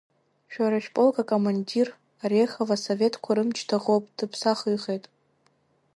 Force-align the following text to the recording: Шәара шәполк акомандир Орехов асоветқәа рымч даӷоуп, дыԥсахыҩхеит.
Шәара 0.51 0.79
шәполк 0.83 1.15
акомандир 1.21 1.87
Орехов 2.23 2.69
асоветқәа 2.75 3.31
рымч 3.37 3.57
даӷоуп, 3.69 4.05
дыԥсахыҩхеит. 4.17 5.05